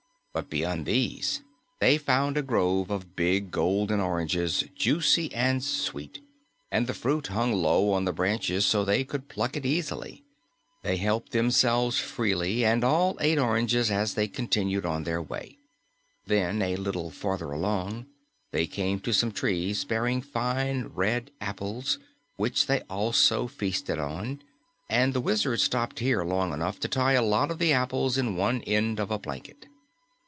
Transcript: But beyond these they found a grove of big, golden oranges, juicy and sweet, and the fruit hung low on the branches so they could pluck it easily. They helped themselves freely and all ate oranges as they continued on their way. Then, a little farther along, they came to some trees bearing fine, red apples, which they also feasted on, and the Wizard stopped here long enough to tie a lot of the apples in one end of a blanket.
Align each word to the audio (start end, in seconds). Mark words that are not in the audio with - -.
But 0.33 0.49
beyond 0.49 0.85
these 0.85 1.41
they 1.81 1.97
found 1.97 2.37
a 2.37 2.41
grove 2.41 2.89
of 2.89 3.17
big, 3.17 3.51
golden 3.51 3.99
oranges, 3.99 4.63
juicy 4.77 5.29
and 5.33 5.61
sweet, 5.61 6.21
and 6.71 6.87
the 6.87 6.93
fruit 6.93 7.27
hung 7.27 7.51
low 7.51 7.91
on 7.91 8.05
the 8.05 8.13
branches 8.13 8.65
so 8.65 8.85
they 8.85 9.03
could 9.03 9.27
pluck 9.27 9.57
it 9.57 9.65
easily. 9.65 10.23
They 10.83 10.95
helped 10.95 11.33
themselves 11.33 11.99
freely 11.99 12.63
and 12.63 12.81
all 12.81 13.17
ate 13.19 13.39
oranges 13.39 13.91
as 13.91 14.13
they 14.13 14.29
continued 14.29 14.85
on 14.85 15.03
their 15.03 15.21
way. 15.21 15.57
Then, 16.25 16.61
a 16.61 16.77
little 16.77 17.11
farther 17.11 17.51
along, 17.51 18.05
they 18.53 18.67
came 18.67 19.01
to 19.01 19.11
some 19.11 19.33
trees 19.33 19.83
bearing 19.83 20.21
fine, 20.21 20.91
red 20.95 21.29
apples, 21.41 21.99
which 22.37 22.67
they 22.67 22.83
also 22.89 23.47
feasted 23.47 23.99
on, 23.99 24.41
and 24.89 25.13
the 25.13 25.19
Wizard 25.19 25.59
stopped 25.59 25.99
here 25.99 26.23
long 26.23 26.53
enough 26.53 26.79
to 26.79 26.87
tie 26.87 27.13
a 27.15 27.21
lot 27.21 27.51
of 27.51 27.59
the 27.59 27.73
apples 27.73 28.17
in 28.17 28.37
one 28.37 28.61
end 28.61 28.97
of 28.97 29.11
a 29.11 29.19
blanket. 29.19 29.65